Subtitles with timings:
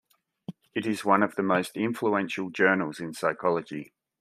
[0.73, 3.93] It is one of the most influential journals in psychology.